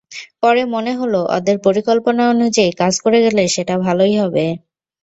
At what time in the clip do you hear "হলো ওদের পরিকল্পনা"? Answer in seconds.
0.95-2.23